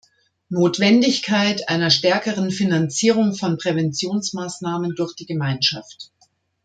[0.49, 6.09] Notwendigkeit einer stärkeren Finanzierung von Präventionsmaßnahmen durch die Gemeinschaft.